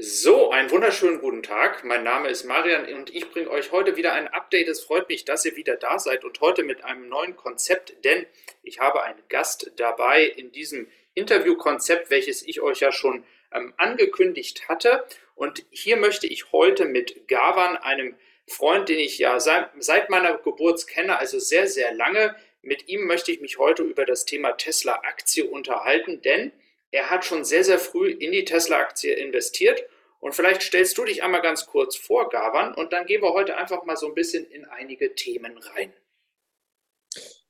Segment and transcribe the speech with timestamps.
[0.00, 1.82] So, einen wunderschönen guten Tag.
[1.82, 4.68] Mein Name ist Marian und ich bringe euch heute wieder ein Update.
[4.68, 8.24] Es freut mich, dass ihr wieder da seid und heute mit einem neuen Konzept, denn
[8.62, 14.68] ich habe einen Gast dabei in diesem Interviewkonzept, welches ich euch ja schon ähm, angekündigt
[14.68, 15.04] hatte.
[15.34, 18.14] Und hier möchte ich heute mit Gavan, einem
[18.46, 23.04] Freund, den ich ja seit, seit meiner Geburt kenne, also sehr, sehr lange, mit ihm
[23.08, 26.52] möchte ich mich heute über das Thema Tesla-Aktie unterhalten, denn
[26.90, 29.82] er hat schon sehr, sehr früh in die Tesla-Aktie investiert.
[30.20, 33.56] Und vielleicht stellst du dich einmal ganz kurz vor, Gavan, und dann gehen wir heute
[33.56, 35.92] einfach mal so ein bisschen in einige Themen rein.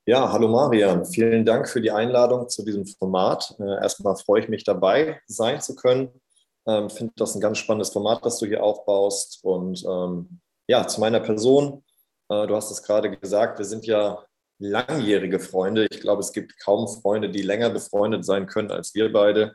[0.05, 1.05] Ja, hallo Marian.
[1.05, 3.55] Vielen Dank für die Einladung zu diesem Format.
[3.59, 6.20] Äh, erstmal freue ich mich dabei sein zu können.
[6.66, 9.41] Ähm, Finde das ein ganz spannendes Format, das du hier aufbaust.
[9.42, 11.84] Und ähm, ja, zu meiner Person.
[12.30, 14.25] Äh, du hast es gerade gesagt, wir sind ja
[14.59, 15.87] langjährige Freunde.
[15.91, 19.55] Ich glaube, es gibt kaum Freunde, die länger befreundet sein können als wir beide.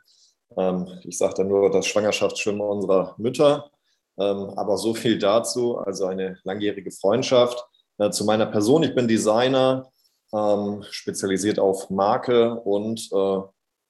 [0.56, 3.70] Ähm, ich sage da nur das Schwangerschaftsschwimmen unserer Mütter.
[4.18, 7.64] Ähm, aber so viel dazu, also eine langjährige Freundschaft.
[7.98, 9.90] Äh, zu meiner Person, ich bin Designer,
[10.32, 13.40] ähm, spezialisiert auf Marke und äh,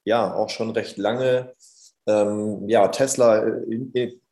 [0.05, 1.53] ja, auch schon recht lange
[2.07, 3.43] ja, Tesla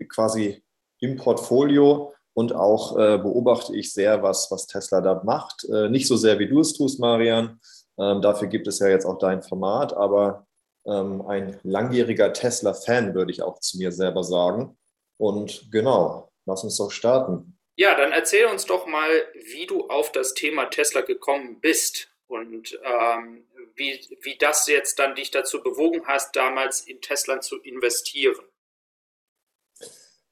[0.07, 0.63] quasi
[0.99, 5.65] im Portfolio und auch äh, beobachte ich sehr, was, was Tesla da macht.
[5.65, 7.59] Äh, nicht so sehr, wie du es tust, Marian.
[7.99, 10.47] Ähm, dafür gibt es ja jetzt auch dein Format, aber
[10.85, 14.77] ähm, ein langjähriger Tesla-Fan, würde ich auch zu mir selber sagen.
[15.17, 17.57] Und genau, lass uns doch starten.
[17.75, 19.09] Ja, dann erzähl uns doch mal,
[19.53, 25.15] wie du auf das Thema Tesla gekommen bist und ähm, wie, wie das jetzt dann
[25.15, 28.45] dich dazu bewogen hast, damals in Tesla zu investieren.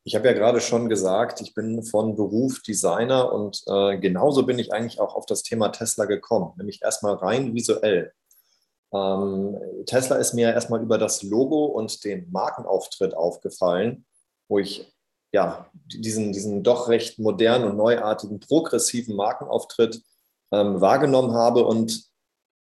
[0.04, 4.58] Ich habe ja gerade schon gesagt, ich bin von Beruf Designer und äh, genauso bin
[4.58, 8.12] ich eigentlich auch auf das Thema Tesla gekommen, nämlich erstmal rein visuell.
[8.94, 14.06] Ähm, Tesla ist mir erstmal über das Logo und den Markenauftritt aufgefallen,
[14.48, 14.92] wo ich
[15.32, 20.02] ja diesen, diesen doch recht modernen und neuartigen, progressiven Markenauftritt
[20.52, 22.10] ähm, wahrgenommen habe und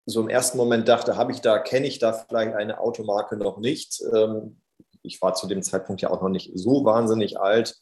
[0.07, 3.59] so im ersten Moment dachte, habe ich da, kenne ich da vielleicht eine Automarke noch
[3.59, 4.03] nicht.
[4.15, 4.61] Ähm,
[5.03, 7.77] ich war zu dem Zeitpunkt ja auch noch nicht so wahnsinnig alt,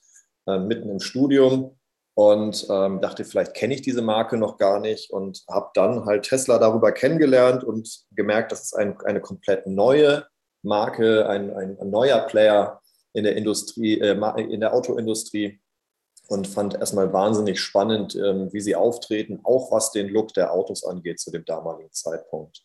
[0.47, 1.79] äh, mitten im Studium
[2.15, 6.25] und ähm, dachte, vielleicht kenne ich diese Marke noch gar nicht und habe dann halt
[6.25, 10.27] Tesla darüber kennengelernt und gemerkt, das ist ein, eine komplett neue
[10.63, 12.81] Marke, ein, ein, neuer Player
[13.13, 15.61] in der Industrie, äh, in der Autoindustrie
[16.29, 20.85] und fand erstmal wahnsinnig spannend, ähm, wie sie auftreten, auch was den Look der Autos
[20.85, 22.65] angeht zu dem damaligen Zeitpunkt.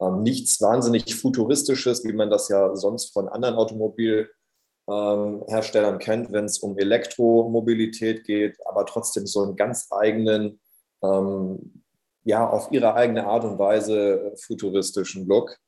[0.00, 6.60] Ähm, nichts wahnsinnig Futuristisches, wie man das ja sonst von anderen Automobilherstellern kennt, wenn es
[6.60, 10.60] um Elektromobilität geht, aber trotzdem so einen ganz eigenen,
[11.02, 11.82] ähm,
[12.24, 15.58] ja, auf ihre eigene Art und Weise futuristischen Look,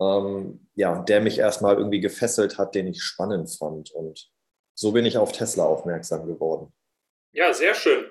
[0.00, 3.90] ähm, ja, der mich erstmal irgendwie gefesselt hat, den ich spannend fand.
[3.90, 4.30] Und
[4.74, 6.72] so bin ich auf Tesla aufmerksam geworden.
[7.32, 8.06] Ja, sehr schön.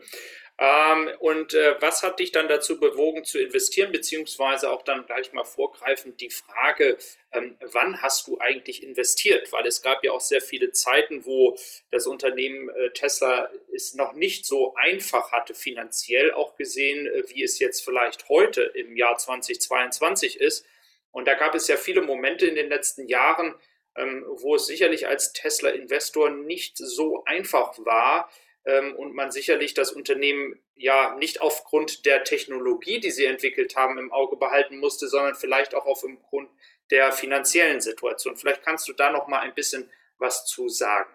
[0.61, 5.31] Ähm, und äh, was hat dich dann dazu bewogen zu investieren, beziehungsweise auch dann gleich
[5.31, 6.97] mal vorgreifend die Frage,
[7.31, 9.53] ähm, wann hast du eigentlich investiert?
[9.53, 11.57] Weil es gab ja auch sehr viele Zeiten, wo
[11.91, 17.43] das Unternehmen äh, Tesla es noch nicht so einfach hatte, finanziell auch gesehen, äh, wie
[17.43, 20.65] es jetzt vielleicht heute im Jahr 2022 ist.
[21.11, 23.55] Und da gab es ja viele Momente in den letzten Jahren,
[23.95, 28.29] ähm, wo es sicherlich als Tesla-Investor nicht so einfach war,
[28.65, 33.97] ähm, und man sicherlich das Unternehmen ja nicht aufgrund der Technologie, die sie entwickelt haben,
[33.97, 36.49] im Auge behalten musste, sondern vielleicht auch aufgrund
[36.91, 38.35] der finanziellen Situation.
[38.35, 41.09] Vielleicht kannst du da noch mal ein bisschen was zu sagen.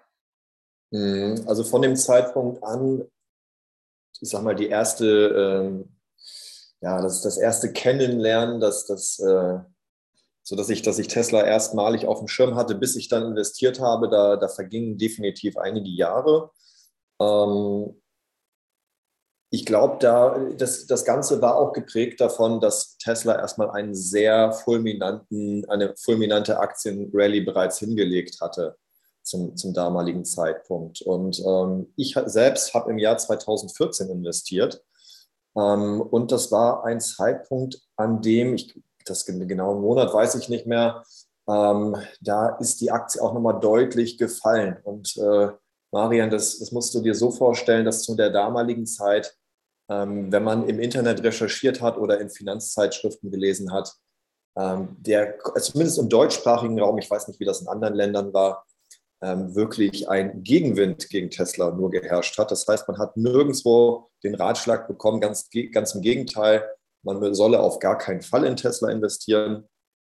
[0.90, 1.44] Mhm.
[1.46, 3.06] Also von dem Zeitpunkt an,
[4.20, 5.96] ich sag mal, die erste, ähm,
[6.80, 9.58] ja, das das erste Kennenlernen, dass das, äh,
[10.42, 13.80] so dass ich, dass ich Tesla erstmalig auf dem Schirm hatte, bis ich dann investiert
[13.80, 16.50] habe, da, da vergingen definitiv einige Jahre.
[17.20, 18.00] Ähm,
[19.50, 24.52] ich glaube, da, das, das Ganze war auch geprägt davon, dass Tesla erstmal einen sehr
[24.52, 28.76] fulminanten, eine fulminante Aktienrally bereits hingelegt hatte
[29.22, 31.02] zum, zum damaligen Zeitpunkt.
[31.02, 34.82] Und ähm, ich selbst habe im Jahr 2014 investiert.
[35.56, 40.66] Ähm, und das war ein Zeitpunkt, an dem, ich, das genaue Monat weiß ich nicht
[40.66, 41.04] mehr,
[41.48, 44.78] ähm, da ist die Aktie auch nochmal deutlich gefallen.
[44.82, 45.50] Und äh,
[45.94, 49.32] Marian, das, das musst du dir so vorstellen, dass zu der damaligen Zeit,
[49.88, 53.94] ähm, wenn man im Internet recherchiert hat oder in Finanzzeitschriften gelesen hat,
[54.58, 58.66] ähm, der zumindest im deutschsprachigen Raum, ich weiß nicht, wie das in anderen Ländern war,
[59.22, 62.50] ähm, wirklich ein Gegenwind gegen Tesla nur geherrscht hat.
[62.50, 66.68] Das heißt, man hat nirgendwo den Ratschlag bekommen, ganz, ganz im Gegenteil,
[67.04, 69.68] man solle auf gar keinen Fall in Tesla investieren.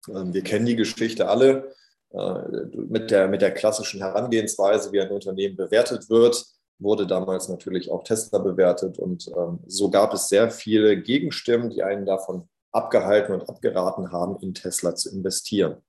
[0.08, 1.74] Ähm, wir kennen die Geschichte alle.
[2.12, 6.44] Äh, mit, der, mit der klassischen Herangehensweise, wie ein Unternehmen bewertet wird,
[6.78, 8.98] wurde damals natürlich auch Tesla bewertet.
[8.98, 14.38] Und ähm, so gab es sehr viele Gegenstimmen, die einen davon abgehalten und abgeraten haben,
[14.40, 15.82] in Tesla zu investieren.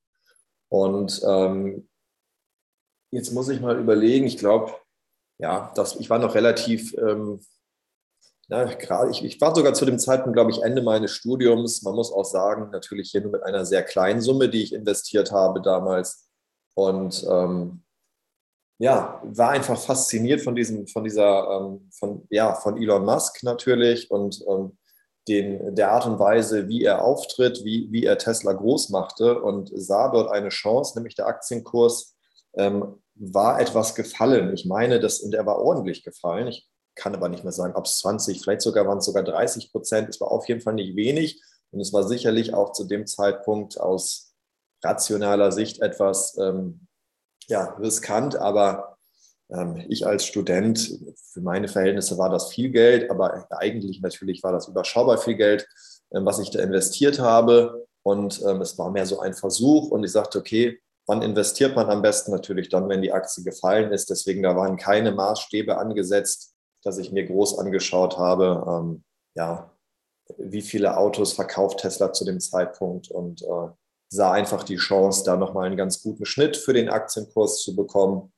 [0.69, 1.89] Und ähm,
[3.11, 4.73] jetzt muss ich mal überlegen, ich glaube,
[5.39, 7.39] ja, das, ich war noch relativ, ähm,
[8.51, 11.83] na, gerade, ich, ich war sogar zu dem Zeitpunkt, glaube ich, Ende meines Studiums.
[11.83, 15.31] Man muss auch sagen, natürlich hier nur mit einer sehr kleinen Summe, die ich investiert
[15.31, 16.29] habe damals.
[16.73, 17.83] Und ähm,
[18.77, 24.11] ja, war einfach fasziniert von diesem, von dieser, ähm, von, ja, von Elon Musk natürlich
[24.11, 24.77] und ähm,
[25.29, 29.71] den, der Art und Weise, wie er auftritt, wie, wie er Tesla groß machte und
[29.73, 32.17] sah dort eine Chance, nämlich der Aktienkurs
[32.55, 34.53] ähm, war etwas gefallen.
[34.53, 36.47] Ich meine, das, und er war ordentlich gefallen.
[36.47, 39.71] Ich kann aber nicht mehr sagen, ob es 20, vielleicht sogar waren es sogar 30
[39.71, 40.09] Prozent.
[40.09, 41.41] Es war auf jeden Fall nicht wenig
[41.71, 44.33] und es war sicherlich auch zu dem Zeitpunkt aus
[44.83, 46.87] rationaler Sicht etwas ähm,
[47.47, 48.97] ja, riskant, aber
[49.51, 50.99] ähm, ich als Student,
[51.31, 55.67] für meine Verhältnisse war das viel Geld, aber eigentlich natürlich war das überschaubar viel Geld,
[56.13, 57.85] ähm, was ich da investiert habe.
[58.03, 61.89] Und ähm, es war mehr so ein Versuch und ich sagte, okay, wann investiert man
[61.89, 62.31] am besten?
[62.31, 64.09] Natürlich dann, wenn die Aktie gefallen ist.
[64.09, 66.50] Deswegen, da waren keine Maßstäbe angesetzt,
[66.83, 69.03] dass ich mir groß angeschaut habe, ähm,
[69.35, 69.71] ja,
[70.37, 73.69] wie viele Autos verkauft Tesla zu dem Zeitpunkt und äh,
[74.09, 78.31] sah einfach die Chance, da nochmal einen ganz guten Schnitt für den Aktienkurs zu bekommen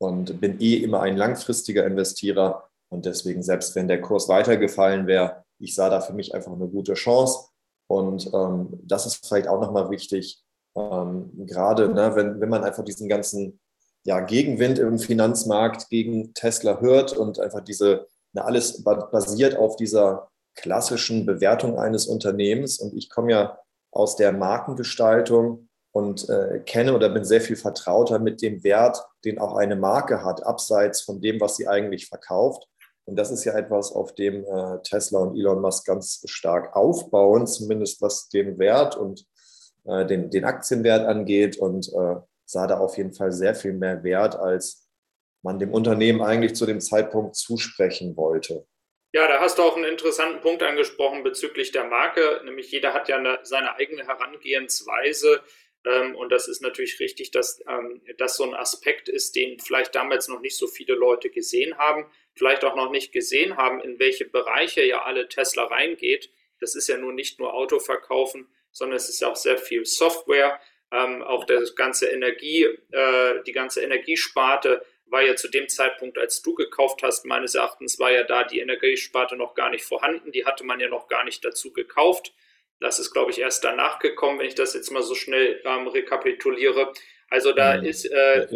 [0.00, 5.44] und bin eh immer ein langfristiger Investierer und deswegen, selbst wenn der Kurs weitergefallen wäre,
[5.60, 7.48] ich sah da für mich einfach eine gute Chance
[7.90, 10.42] und ähm, das ist vielleicht auch nochmal wichtig,
[10.76, 13.60] ähm, gerade ne, wenn, wenn man einfach diesen ganzen
[14.08, 20.30] ja, Gegenwind im Finanzmarkt gegen Tesla hört und einfach diese, na, alles basiert auf dieser
[20.54, 22.78] klassischen Bewertung eines Unternehmens.
[22.78, 23.58] Und ich komme ja
[23.92, 29.38] aus der Markengestaltung und äh, kenne oder bin sehr viel vertrauter mit dem Wert, den
[29.38, 32.66] auch eine Marke hat, abseits von dem, was sie eigentlich verkauft.
[33.04, 37.46] Und das ist ja etwas, auf dem äh, Tesla und Elon Musk ganz stark aufbauen,
[37.46, 39.26] zumindest was den Wert und
[39.84, 42.16] äh, den, den Aktienwert angeht und äh,
[42.48, 44.88] sah da auf jeden Fall sehr viel mehr Wert, als
[45.42, 48.66] man dem Unternehmen eigentlich zu dem Zeitpunkt zusprechen wollte.
[49.12, 53.08] Ja, da hast du auch einen interessanten Punkt angesprochen bezüglich der Marke, nämlich jeder hat
[53.08, 55.42] ja eine, seine eigene Herangehensweise.
[55.84, 59.94] Ähm, und das ist natürlich richtig, dass ähm, das so ein Aspekt ist, den vielleicht
[59.94, 63.98] damals noch nicht so viele Leute gesehen haben, vielleicht auch noch nicht gesehen haben, in
[63.98, 66.30] welche Bereiche ja alle Tesla reingeht.
[66.60, 70.60] Das ist ja nun nicht nur Auto verkaufen, sondern es ist auch sehr viel Software.
[70.90, 76.42] Ähm, auch das ganze Energie, äh, die ganze Energiesparte war ja zu dem Zeitpunkt, als
[76.42, 80.32] du gekauft hast, meines Erachtens war ja da die Energiesparte noch gar nicht vorhanden.
[80.32, 82.32] Die hatte man ja noch gar nicht dazu gekauft.
[82.80, 85.88] Das ist, glaube ich, erst danach gekommen, wenn ich das jetzt mal so schnell ähm,
[85.88, 86.92] rekapituliere.
[87.28, 87.84] Also da mhm.
[87.84, 88.46] ist äh,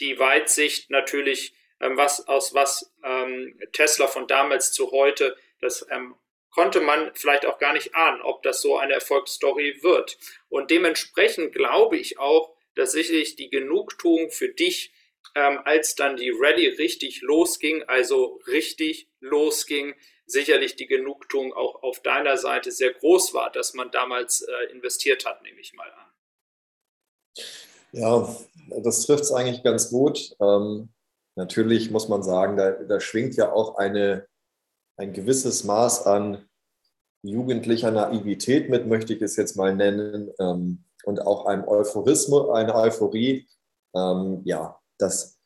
[0.00, 6.14] die Weitsicht natürlich, ähm, was aus was ähm, Tesla von damals zu heute, das ähm,
[6.56, 10.16] konnte man vielleicht auch gar nicht ahnen, ob das so eine Erfolgsstory wird.
[10.48, 14.90] Und dementsprechend glaube ich auch, dass sicherlich die Genugtuung für dich,
[15.34, 19.94] ähm, als dann die Rallye richtig losging, also richtig losging,
[20.24, 25.26] sicherlich die Genugtuung auch auf deiner Seite sehr groß war, dass man damals äh, investiert
[25.26, 27.44] hat, nehme ich mal an.
[27.92, 28.36] Ja,
[28.82, 30.34] das trifft es eigentlich ganz gut.
[30.40, 30.88] Ähm,
[31.34, 34.26] natürlich muss man sagen, da, da schwingt ja auch eine
[34.96, 36.48] ein gewisses Maß an
[37.22, 42.74] jugendlicher Naivität mit, möchte ich es jetzt mal nennen, ähm, und auch einem Euphorismus, eine
[42.74, 43.48] Euphorie.
[43.94, 45.38] Ähm, ja, das,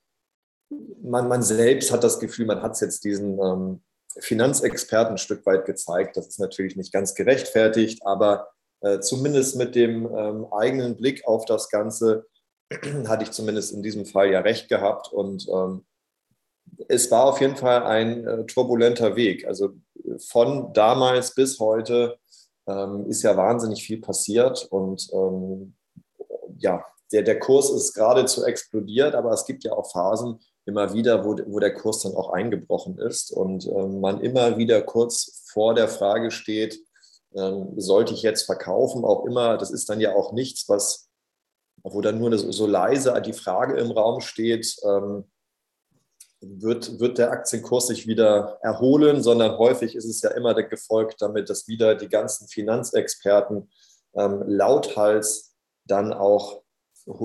[1.02, 3.82] man, man selbst hat das Gefühl, man hat es jetzt diesen ähm,
[4.18, 6.16] Finanzexperten ein Stück weit gezeigt.
[6.16, 8.48] Das ist natürlich nicht ganz gerechtfertigt, aber
[8.80, 12.26] äh, zumindest mit dem ähm, eigenen Blick auf das Ganze
[13.06, 15.84] hatte ich zumindest in diesem Fall ja recht gehabt und ähm,
[16.88, 19.46] es war auf jeden Fall ein äh, turbulenter Weg.
[19.46, 19.70] Also
[20.18, 22.18] von damals bis heute
[22.66, 25.74] ähm, ist ja wahnsinnig viel passiert und ähm,
[26.58, 31.24] ja, der, der Kurs ist geradezu explodiert, aber es gibt ja auch Phasen immer wieder,
[31.24, 35.74] wo, wo der Kurs dann auch eingebrochen ist und ähm, man immer wieder kurz vor
[35.74, 36.78] der Frage steht,
[37.34, 39.04] ähm, sollte ich jetzt verkaufen?
[39.04, 41.08] Auch immer, das ist dann ja auch nichts, was,
[41.82, 45.24] wo dann nur so leise die Frage im Raum steht, ähm,
[46.40, 51.50] wird, wird der Aktienkurs sich wieder erholen, sondern häufig ist es ja immer gefolgt damit,
[51.50, 53.70] dass wieder die ganzen Finanzexperten
[54.14, 55.54] ähm, lauthals
[55.84, 56.62] dann auch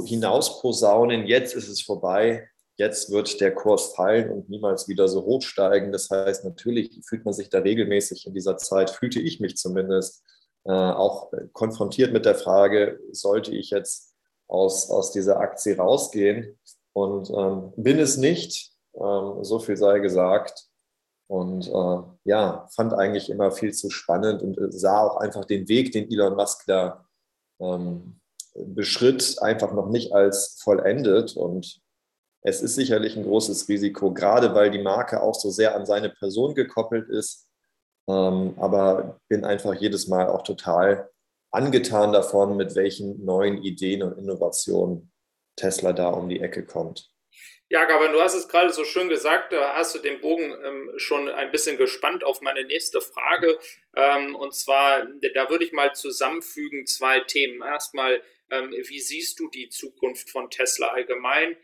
[0.05, 5.41] hinausposaunen, jetzt ist es vorbei, jetzt wird der Kurs fallen und niemals wieder so hoch
[5.41, 5.91] steigen.
[5.91, 10.23] Das heißt, natürlich fühlt man sich da regelmäßig in dieser Zeit, fühlte ich mich zumindest,
[10.65, 14.13] äh, auch konfrontiert mit der Frage, sollte ich jetzt
[14.47, 16.57] aus, aus dieser Aktie rausgehen.
[16.93, 20.67] Und ähm, bin es nicht, ähm, so viel sei gesagt.
[21.27, 25.67] Und äh, ja, fand eigentlich immer viel zu spannend und äh, sah auch einfach den
[25.67, 27.05] Weg, den Elon Musk da
[27.59, 28.19] ähm,
[28.53, 31.35] beschritt, einfach noch nicht als vollendet.
[31.35, 31.81] Und
[32.41, 36.09] es ist sicherlich ein großes Risiko, gerade weil die Marke auch so sehr an seine
[36.09, 37.49] Person gekoppelt ist.
[38.07, 41.09] Ähm, aber bin einfach jedes Mal auch total
[41.51, 45.11] angetan davon, mit welchen neuen Ideen und Innovationen
[45.55, 47.14] Tesla da um die Ecke kommt.
[47.67, 50.91] Ja, Gavin, du hast es gerade so schön gesagt, da hast du den Bogen ähm,
[50.97, 53.57] schon ein bisschen gespannt auf meine nächste Frage.
[53.95, 57.63] Ähm, und zwar, da würde ich mal zusammenfügen zwei Themen.
[57.63, 61.57] Erstmal, ähm, wie siehst du die Zukunft von Tesla allgemein?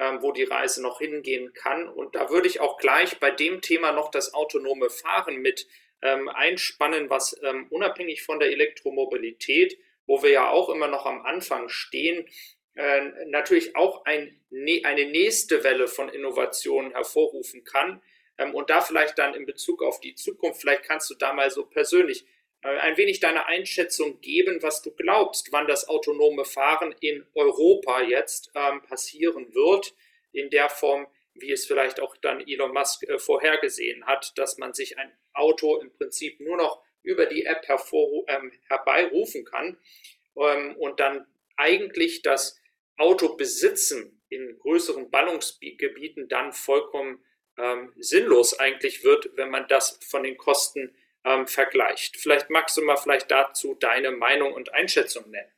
[0.00, 1.88] Ähm, wo die Reise noch hingehen kann.
[1.88, 5.66] Und da würde ich auch gleich bei dem Thema noch das autonome Fahren mit
[6.02, 11.22] ähm, einspannen, was ähm, unabhängig von der Elektromobilität, wo wir ja auch immer noch am
[11.22, 12.28] Anfang stehen,
[12.78, 18.00] äh, natürlich auch ein, ne, eine nächste Welle von Innovationen hervorrufen kann.
[18.38, 21.50] Ähm, und da vielleicht dann in Bezug auf die Zukunft, vielleicht kannst du da mal
[21.50, 22.24] so persönlich
[22.62, 28.00] äh, ein wenig deine Einschätzung geben, was du glaubst, wann das autonome Fahren in Europa
[28.02, 29.92] jetzt ähm, passieren wird,
[30.30, 34.72] in der Form, wie es vielleicht auch dann Elon Musk äh, vorhergesehen hat, dass man
[34.72, 39.78] sich ein Auto im Prinzip nur noch über die App hervor, ähm, herbeirufen kann
[40.36, 42.60] ähm, und dann eigentlich das
[42.98, 47.24] Auto besitzen in größeren Ballungsgebieten dann vollkommen
[47.56, 52.16] ähm, sinnlos eigentlich wird, wenn man das von den Kosten ähm, vergleicht.
[52.16, 55.52] Vielleicht magst du mal vielleicht dazu deine Meinung und Einschätzung nennen.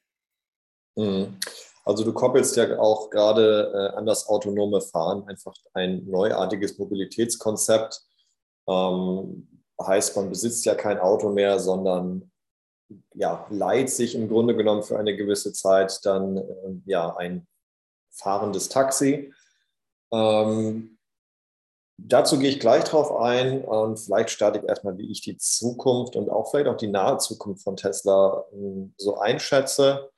[0.96, 1.38] Mhm.
[1.84, 8.00] Also du koppelst ja auch gerade äh, an das autonome Fahren einfach ein neuartiges Mobilitätskonzept.
[8.68, 12.29] Ähm, heißt, man besitzt ja kein Auto mehr, sondern
[13.14, 16.42] ja, leiht sich im Grunde genommen für eine gewisse Zeit dann äh,
[16.86, 17.46] ja ein
[18.10, 19.32] fahrendes Taxi.
[20.12, 20.98] Ähm,
[22.06, 26.16] Dazu gehe ich gleich drauf ein und vielleicht starte ich erstmal, wie ich die Zukunft
[26.16, 30.10] und auch vielleicht auch die nahe Zukunft von Tesla ähm, so einschätze.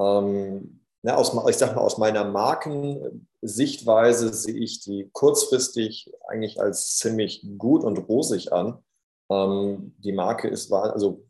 [0.00, 6.96] Ähm, ja, aus, ich sage mal, aus meiner Markensichtweise sehe ich die kurzfristig eigentlich als
[6.96, 8.78] ziemlich gut und rosig an.
[9.30, 11.25] Ähm, die Marke ist, also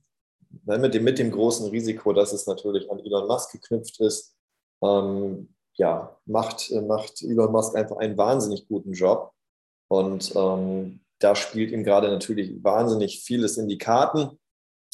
[0.64, 4.36] mit dem, mit dem großen Risiko, dass es natürlich an Elon Musk geknüpft ist,
[4.82, 9.32] ähm, ja, macht, macht Elon Musk einfach einen wahnsinnig guten Job.
[9.88, 14.38] Und ähm, da spielt ihm gerade natürlich wahnsinnig vieles in die Karten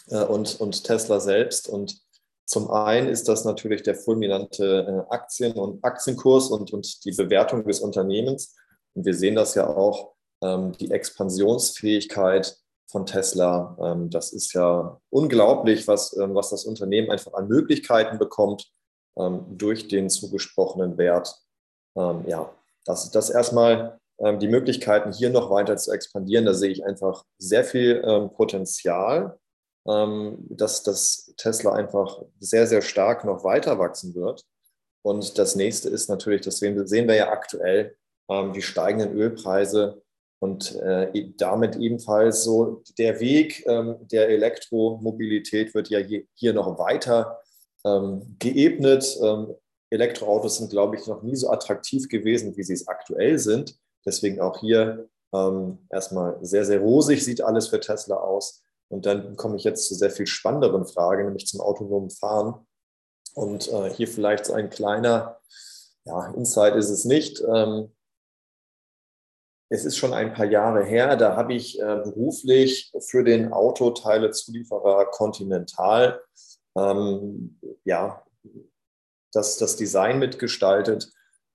[0.09, 1.69] äh, und, und Tesla selbst.
[1.69, 2.01] Und
[2.45, 7.65] zum einen ist das natürlich der fulminante äh, Aktien- und Aktienkurs und, und die Bewertung
[7.65, 8.55] des Unternehmens.
[8.95, 12.57] Und wir sehen das ja auch, ähm, die Expansionsfähigkeit
[12.93, 13.77] von Tesla.
[13.81, 18.71] Ähm, das ist ja unglaublich, was, ähm, was das Unternehmen einfach an Möglichkeiten bekommt
[19.19, 21.35] ähm, durch den zugesprochenen Wert.
[21.95, 22.51] Ja,
[22.87, 27.23] das ist das erstmal die Möglichkeiten, hier noch weiter zu expandieren, da sehe ich einfach
[27.37, 29.39] sehr viel Potenzial,
[29.87, 34.47] ähm, dass das Tesla einfach sehr, sehr stark noch weiter wachsen wird.
[35.03, 37.95] Und das nächste ist natürlich, das sehen wir ja aktuell,
[38.55, 40.02] die steigenden Ölpreise
[40.43, 46.01] und äh, e, damit ebenfalls so der Weg der Elektromobilität wird ja
[46.35, 47.39] hier noch weiter
[48.39, 49.19] geebnet.
[49.91, 53.77] Elektroautos sind, glaube ich, noch nie so attraktiv gewesen, wie sie es aktuell sind.
[54.07, 58.63] Deswegen auch hier ähm, erstmal sehr, sehr rosig sieht alles für Tesla aus.
[58.89, 62.67] Und dann komme ich jetzt zu sehr viel spannenderen Fragen, nämlich zum autonomen Fahren.
[63.35, 65.39] Und äh, hier vielleicht so ein kleiner,
[66.05, 67.43] ja, Insight ist es nicht.
[67.43, 67.93] Ähm,
[69.73, 75.07] es ist schon ein paar Jahre her, da habe ich äh, beruflich für den Autoteilezulieferer
[75.07, 76.21] Continental
[76.77, 78.23] ähm, ja,
[79.33, 81.11] das, das Design mitgestaltet.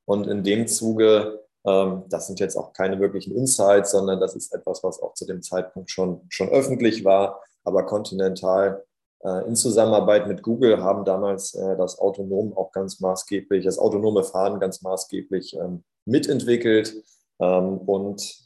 [0.05, 4.53] Und in dem Zuge ähm, das sind jetzt auch keine wirklichen Insights, sondern das ist
[4.53, 7.41] etwas, was auch zu dem Zeitpunkt schon, schon öffentlich war.
[7.63, 8.83] Aber Continental
[9.23, 14.23] äh, in Zusammenarbeit mit Google haben damals äh, das Autonom auch ganz maßgeblich, das autonome
[14.23, 16.95] Fahren ganz maßgeblich ähm, mitentwickelt
[17.37, 18.45] und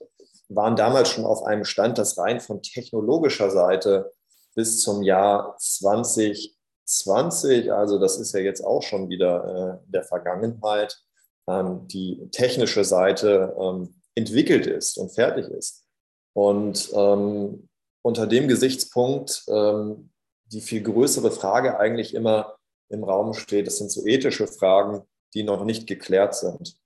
[0.50, 4.12] waren damals schon auf einem Stand, das rein von technologischer Seite
[4.53, 11.01] bis zum Jahr 2020, also das ist ja jetzt auch schon wieder äh, der Vergangenheit,
[11.48, 15.86] ähm, die technische Seite ähm, entwickelt ist und fertig ist.
[16.33, 17.69] Und ähm,
[18.01, 20.12] unter dem Gesichtspunkt ähm,
[20.51, 22.57] die viel größere Frage eigentlich immer
[22.89, 25.01] im Raum steht, das sind so ethische Fragen,
[25.33, 26.77] die noch nicht geklärt sind.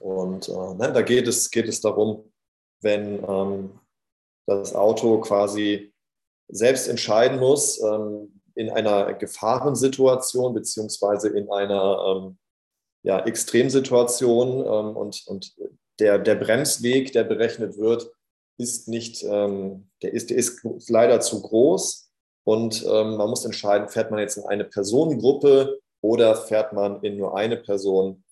[0.00, 2.32] Und äh, ne, da geht es, geht es darum,
[2.80, 3.78] wenn ähm,
[4.46, 5.92] das Auto quasi
[6.48, 12.38] selbst entscheiden muss, ähm, in einer Gefahrensituation beziehungsweise in einer ähm,
[13.02, 15.54] ja, Extremsituation ähm, und, und
[16.00, 18.10] der, der Bremsweg, der berechnet wird,
[18.58, 22.10] ist nicht, ähm, der, ist, der ist leider zu groß.
[22.44, 27.18] Und ähm, man muss entscheiden, fährt man jetzt in eine Personengruppe oder fährt man in
[27.18, 28.24] nur eine Person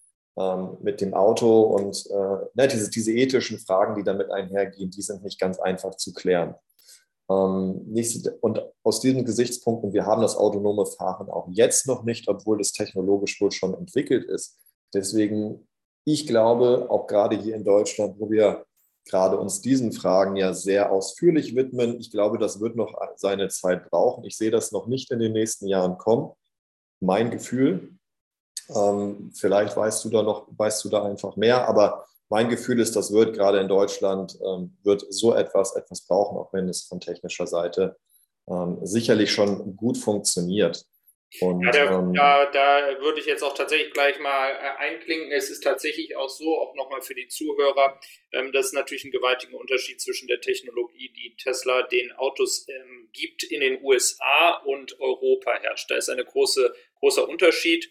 [0.80, 5.24] mit dem Auto und äh, ne, diese, diese ethischen Fragen, die damit einhergehen, die sind
[5.24, 6.54] nicht ganz einfach zu klären.
[7.30, 12.28] Ähm, nächste, und aus diesen Gesichtspunkten, wir haben das autonome Fahren auch jetzt noch nicht,
[12.28, 14.58] obwohl es technologisch wohl schon entwickelt ist.
[14.94, 15.68] Deswegen,
[16.04, 18.64] ich glaube, auch gerade hier in Deutschland, wo wir
[19.04, 23.90] gerade uns diesen Fragen ja sehr ausführlich widmen, ich glaube, das wird noch seine Zeit
[23.90, 24.24] brauchen.
[24.24, 26.32] Ich sehe das noch nicht in den nächsten Jahren kommen.
[27.00, 27.97] Mein Gefühl.
[28.74, 32.94] Ähm, vielleicht weißt du da noch, weißt du da einfach mehr, aber mein Gefühl ist,
[32.96, 37.00] das wird gerade in Deutschland, ähm, wird so etwas etwas brauchen, auch wenn es von
[37.00, 37.96] technischer Seite
[38.48, 40.84] ähm, sicherlich schon gut funktioniert.
[41.40, 45.30] Und, ja, da, ähm, da, da, würde ich jetzt auch tatsächlich gleich mal äh, einklinken.
[45.30, 48.00] Es ist tatsächlich auch so, auch nochmal für die Zuhörer,
[48.32, 53.10] ähm, das ist natürlich ein gewaltiger Unterschied zwischen der Technologie, die Tesla den Autos ähm,
[53.12, 55.90] gibt in den USA und Europa herrscht.
[55.90, 57.90] Da ist ein große, großer Unterschied.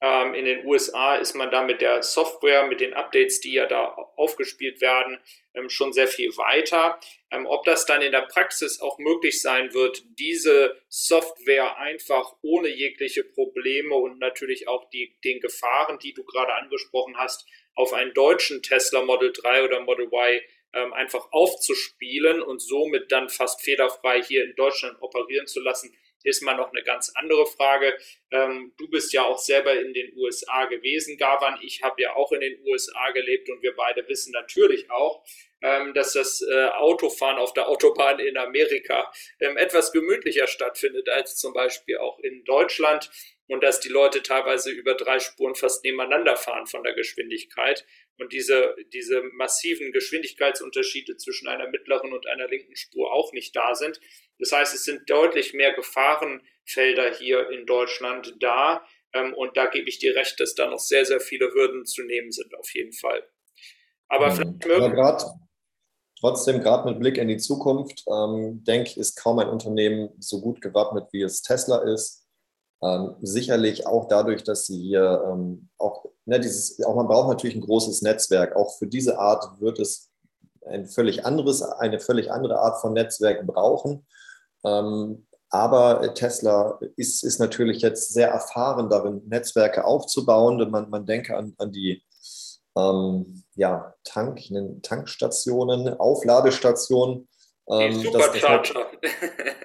[0.00, 3.66] Ähm, in den USA ist man da mit der Software, mit den Updates, die ja
[3.66, 3.86] da
[4.16, 5.18] aufgespielt werden,
[5.54, 7.00] ähm, schon sehr viel weiter.
[7.30, 12.68] Ähm, ob das dann in der Praxis auch möglich sein wird, diese Software einfach ohne
[12.68, 18.14] jegliche Probleme und natürlich auch die, den Gefahren, die du gerade angesprochen hast, auf einen
[18.14, 20.40] deutschen Tesla Model 3 oder Model Y
[20.74, 25.92] ähm, einfach aufzuspielen und somit dann fast fehlerfrei hier in Deutschland operieren zu lassen,
[26.24, 27.96] ist mal noch eine ganz andere Frage.
[28.30, 31.58] Ähm, du bist ja auch selber in den USA gewesen, Gavan.
[31.62, 35.24] Ich habe ja auch in den USA gelebt und wir beide wissen natürlich auch,
[35.62, 39.10] ähm, dass das äh, Autofahren auf der Autobahn in Amerika
[39.40, 43.10] ähm, etwas gemütlicher stattfindet als zum Beispiel auch in Deutschland
[43.48, 47.84] und dass die Leute teilweise über drei Spuren fast nebeneinander fahren von der Geschwindigkeit
[48.18, 53.74] und diese, diese massiven Geschwindigkeitsunterschiede zwischen einer mittleren und einer linken Spur auch nicht da
[53.74, 54.00] sind.
[54.38, 58.82] Das heißt, es sind deutlich mehr Gefahrenfelder hier in Deutschland da.
[59.14, 62.02] Ähm, und da gebe ich dir recht, dass da noch sehr, sehr viele Hürden zu
[62.02, 63.22] nehmen sind, auf jeden Fall.
[64.08, 64.58] Aber mhm.
[64.62, 65.24] vielleicht ja, grad,
[66.18, 70.40] trotzdem, gerade mit Blick in die Zukunft, ähm, denke ich, ist kaum ein Unternehmen so
[70.40, 72.26] gut gewappnet, wie es Tesla ist.
[72.82, 77.56] Ähm, sicherlich auch dadurch, dass sie hier ähm, auch, ne, dieses, auch man braucht natürlich
[77.56, 78.54] ein großes Netzwerk.
[78.54, 80.10] Auch für diese Art wird es
[80.66, 84.06] ein völlig anderes, eine völlig andere Art von Netzwerk brauchen.
[84.64, 90.70] Ähm, aber Tesla ist, ist natürlich jetzt sehr erfahren darin, Netzwerke aufzubauen.
[90.70, 92.02] Man, man denke an, an die
[92.76, 94.42] ähm, ja, Tank,
[94.82, 97.26] Tankstationen, Aufladestationen.
[97.70, 98.86] Ähm, die Supercharger.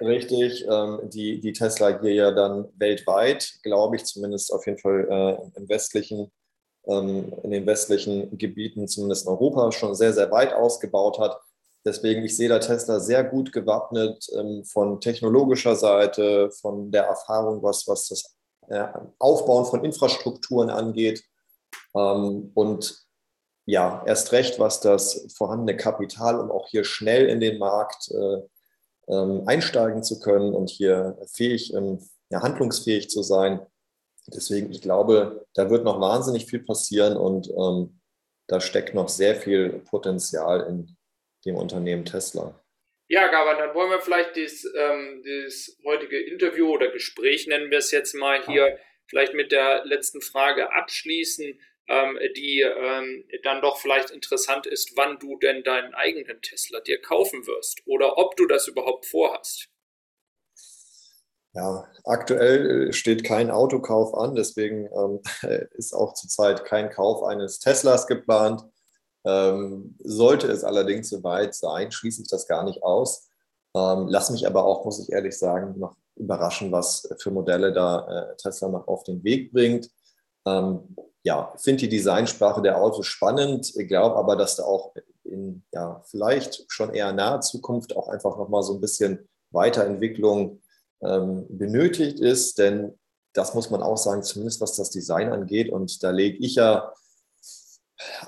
[0.00, 5.06] richtig, ähm, die, die Tesla hier ja dann weltweit, glaube ich, zumindest auf jeden Fall
[5.10, 6.32] äh, im westlichen,
[6.86, 11.38] in den westlichen Gebieten, zumindest in Europa, schon sehr, sehr weit ausgebaut hat.
[11.84, 17.62] Deswegen, ich sehe da Tesla sehr gut gewappnet ähm, von technologischer Seite, von der Erfahrung,
[17.62, 18.36] was, was das
[18.68, 18.86] äh,
[19.18, 21.22] Aufbauen von Infrastrukturen angeht.
[21.94, 23.04] Ähm, und
[23.66, 28.42] ja, erst recht, was das vorhandene Kapital, um auch hier schnell in den Markt äh,
[29.08, 31.98] ähm, einsteigen zu können und hier fähig, ähm,
[32.32, 33.60] handlungsfähig zu sein.
[34.26, 38.00] Deswegen, ich glaube, da wird noch wahnsinnig viel passieren und ähm,
[38.46, 40.96] da steckt noch sehr viel Potenzial in,
[41.44, 42.58] dem Unternehmen Tesla.
[43.08, 47.78] Ja, Gaban, dann wollen wir vielleicht dieses, ähm, dieses heutige Interview oder Gespräch, nennen wir
[47.78, 53.78] es jetzt mal hier, vielleicht mit der letzten Frage abschließen, ähm, die ähm, dann doch
[53.78, 58.46] vielleicht interessant ist, wann du denn deinen eigenen Tesla dir kaufen wirst oder ob du
[58.46, 59.68] das überhaupt vorhast.
[61.54, 65.20] Ja, aktuell äh, steht kein Autokauf an, deswegen ähm,
[65.76, 68.64] ist auch zurzeit kein Kauf eines Teslas geplant.
[69.24, 73.28] Ähm, sollte es allerdings soweit sein, schließe ich das gar nicht aus.
[73.74, 78.06] Ähm, lass mich aber auch, muss ich ehrlich sagen, noch überraschen, was für Modelle da
[78.32, 79.90] äh, Tesla noch auf den Weg bringt.
[80.46, 86.02] Ähm, ja, finde die Designsprache der Autos spannend, glaube aber, dass da auch in ja,
[86.04, 90.60] vielleicht schon eher naher Zukunft auch einfach nochmal so ein bisschen Weiterentwicklung
[91.02, 92.98] ähm, benötigt ist, denn
[93.32, 95.70] das muss man auch sagen, zumindest was das Design angeht.
[95.70, 96.92] Und da lege ich ja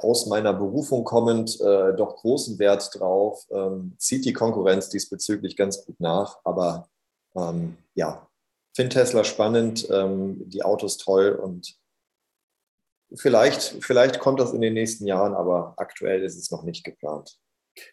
[0.00, 5.84] aus meiner Berufung kommend äh, doch großen Wert drauf, ähm, zieht die Konkurrenz diesbezüglich ganz
[5.84, 6.38] gut nach.
[6.44, 6.88] Aber
[7.36, 8.28] ähm, ja,
[8.74, 11.76] finde Tesla spannend, ähm, die Autos toll und
[13.14, 17.38] vielleicht, vielleicht kommt das in den nächsten Jahren, aber aktuell ist es noch nicht geplant.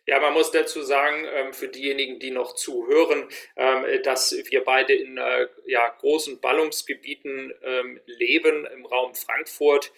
[0.05, 4.93] Ja, man muss dazu sagen, ähm, für diejenigen, die noch zuhören, ähm, dass wir beide
[4.93, 9.91] in äh, ja, großen Ballungsgebieten ähm, leben im Raum Frankfurt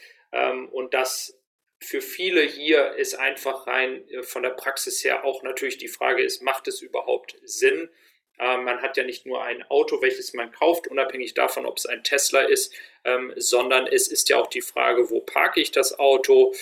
[0.71, 1.39] und dass
[1.85, 6.23] für viele hier ist einfach rein äh, von der Praxis her auch natürlich die Frage
[6.23, 7.89] ist, macht es überhaupt Sinn?
[8.37, 12.03] Man hat ja nicht nur ein Auto, welches man kauft, unabhängig davon, ob es ein
[12.03, 12.73] Tesla ist,
[13.35, 16.53] sondern es ist ja auch die Frage, wo parke ich das Auto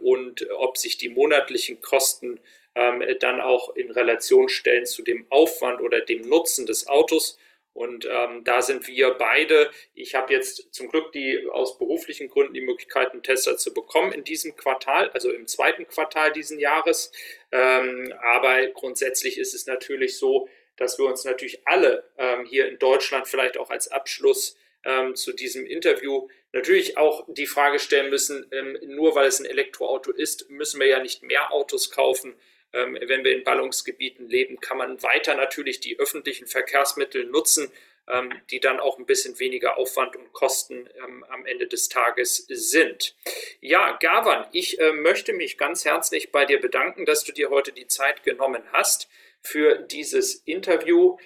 [0.00, 2.40] und ob sich die monatlichen Kosten
[2.76, 7.38] ähm, dann auch in Relation stellen zu dem Aufwand oder dem Nutzen des Autos.
[7.72, 9.70] Und ähm, da sind wir beide.
[9.94, 14.12] Ich habe jetzt zum Glück die aus beruflichen Gründen die Möglichkeit, einen Tesla zu bekommen
[14.12, 17.12] in diesem Quartal, also im zweiten Quartal diesen Jahres.
[17.52, 22.78] Ähm, aber grundsätzlich ist es natürlich so, dass wir uns natürlich alle ähm, hier in
[22.78, 28.46] Deutschland vielleicht auch als Abschluss ähm, zu diesem Interview natürlich auch die Frage stellen müssen,
[28.52, 32.34] ähm, nur weil es ein Elektroauto ist, müssen wir ja nicht mehr Autos kaufen.
[32.72, 37.70] Ähm, wenn wir in Ballungsgebieten leben, kann man weiter natürlich die öffentlichen Verkehrsmittel nutzen,
[38.08, 42.46] ähm, die dann auch ein bisschen weniger Aufwand und Kosten ähm, am Ende des Tages
[42.48, 43.16] sind.
[43.60, 47.72] Ja, Gavan, ich äh, möchte mich ganz herzlich bei dir bedanken, dass du dir heute
[47.72, 49.08] die Zeit genommen hast
[49.46, 51.16] für dieses Interview.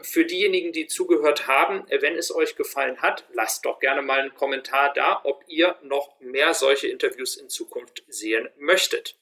[0.00, 4.34] für diejenigen, die zugehört haben, wenn es euch gefallen hat, lasst doch gerne mal einen
[4.34, 9.18] Kommentar da, ob ihr noch mehr solche Interviews in Zukunft sehen möchtet.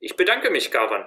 [0.00, 1.06] Ich bedanke mich, Gavan.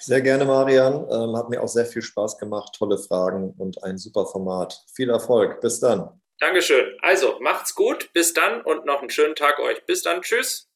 [0.00, 1.06] Sehr gerne, Marian.
[1.10, 2.74] Ähm, hat mir auch sehr viel Spaß gemacht.
[2.78, 4.82] Tolle Fragen und ein super Format.
[4.94, 5.60] Viel Erfolg.
[5.60, 6.18] Bis dann.
[6.40, 6.96] Dankeschön.
[7.02, 8.10] Also, macht's gut.
[8.14, 9.84] Bis dann und noch einen schönen Tag euch.
[9.84, 10.22] Bis dann.
[10.22, 10.67] Tschüss.